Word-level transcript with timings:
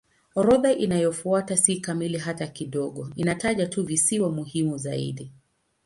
Orodha 0.35 0.71
inayofuata 0.73 1.57
si 1.57 1.79
kamili 1.81 2.17
hata 2.17 2.47
kidogo; 2.47 3.09
inataja 3.15 3.67
tu 3.67 3.83
visiwa 3.85 4.31
muhimu 4.31 4.77
zaidi. 4.77 5.31